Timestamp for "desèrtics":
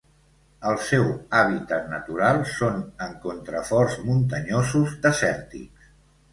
5.07-5.97